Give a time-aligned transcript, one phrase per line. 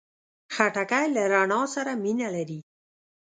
[0.53, 2.59] خټکی له رڼا سره مینه لري.